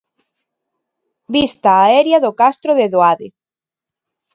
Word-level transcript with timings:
Vista 1.35 1.69
aérea 1.77 2.19
do 2.25 2.31
Castro 2.41 2.71
de 2.79 2.87
Doade. 2.93 3.27